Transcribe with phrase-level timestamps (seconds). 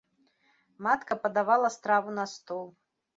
[0.85, 2.65] Матка падавала страву на стол.